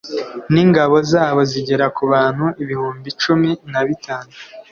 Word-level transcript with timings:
n'ingabo 0.53 0.95
zabo 1.11 1.39
zigera 1.51 1.85
ku 1.95 2.03
bantu 2.13 2.45
ibihumbi 2.61 3.09
cumi 3.21 3.49
na 3.71 3.81
bitanu 3.87 4.29